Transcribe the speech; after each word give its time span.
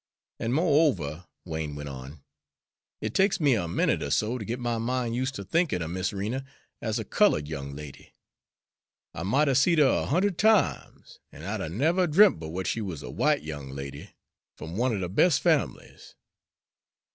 "An', 0.39 0.51
mo'over," 0.53 1.27
Wain 1.45 1.75
went 1.75 1.87
on, 1.87 2.23
"it 3.01 3.13
takes 3.13 3.39
me 3.39 3.53
a 3.53 3.67
minute 3.67 4.01
er 4.01 4.09
so 4.09 4.35
ter 4.39 4.45
git 4.45 4.59
my 4.59 4.79
min' 4.79 5.13
use' 5.13 5.29
ter 5.31 5.43
thinkin' 5.43 5.83
er 5.83 5.87
Mis' 5.87 6.11
Rena 6.11 6.43
as 6.81 6.97
a 6.97 7.05
cullud 7.05 7.47
young 7.47 7.75
lady. 7.75 8.15
I 9.13 9.21
mought 9.21 9.47
'a' 9.47 9.53
seed 9.53 9.77
her 9.77 9.85
a 10.01 10.07
hund'ed 10.07 10.39
times, 10.39 11.19
an' 11.31 11.43
I'd 11.43 11.61
'a' 11.61 11.69
never 11.69 12.07
dreamt 12.07 12.39
but 12.39 12.47
w'at 12.47 12.65
she 12.65 12.81
wuz 12.81 13.01
a 13.03 13.11
w'ite 13.13 13.43
young 13.43 13.69
lady, 13.69 14.09
f'm 14.57 14.75
one 14.75 14.91
er 14.91 14.97
de 15.01 15.07
bes' 15.09 15.37
families." 15.37 16.15